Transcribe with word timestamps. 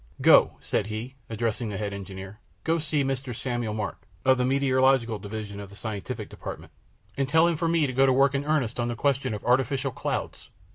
Go," 0.23 0.53
said 0.59 0.87
he, 0.87 1.13
addressing 1.29 1.69
the 1.69 1.77
head 1.77 1.93
engineer, 1.93 2.39
"go 2.63 2.79
see 2.79 3.03
Mr. 3.03 3.35
Samuel 3.35 3.75
Mark, 3.75 4.01
of 4.25 4.39
the 4.39 4.45
meteorological 4.45 5.19
division 5.19 5.59
of 5.59 5.69
the 5.69 5.75
scientific 5.75 6.27
department, 6.27 6.71
and 7.17 7.29
tell 7.29 7.45
him 7.45 7.55
for 7.55 7.67
me 7.67 7.85
to 7.85 7.93
go 7.93 8.07
to 8.07 8.11
work 8.11 8.33
in 8.33 8.43
earnest 8.43 8.79
on 8.79 8.87
the 8.87 8.95
question 8.95 9.35
of 9.35 9.45
artificial 9.45 9.91
clouds. 9.91 10.49